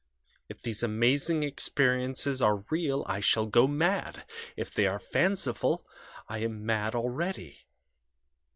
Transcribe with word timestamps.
If 0.49 0.63
these 0.63 0.81
amazing 0.81 1.43
experiences 1.43 2.41
are 2.41 2.65
real 2.71 3.03
I 3.07 3.19
shall 3.19 3.45
go 3.45 3.67
mad; 3.67 4.25
if 4.57 4.73
they 4.73 4.87
are 4.87 4.97
fanciful 4.97 5.85
I 6.27 6.39
am 6.39 6.65
mad 6.65 6.95
already. 6.95 7.67